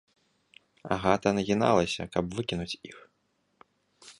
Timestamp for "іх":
2.89-2.97